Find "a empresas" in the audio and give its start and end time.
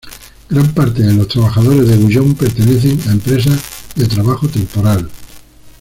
3.07-3.61